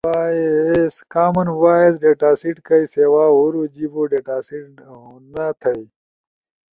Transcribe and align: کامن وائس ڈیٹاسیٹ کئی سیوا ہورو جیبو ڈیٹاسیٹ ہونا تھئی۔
کامن 1.13 1.47
وائس 1.61 1.93
ڈیٹاسیٹ 2.03 2.57
کئی 2.67 2.83
سیوا 2.95 3.23
ہورو 3.35 3.61
جیبو 3.73 4.03
ڈیٹاسیٹ 4.11 4.69
ہونا 4.89 5.45
تھئی۔ 5.61 5.81